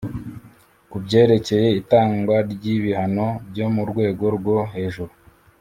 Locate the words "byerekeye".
1.03-1.67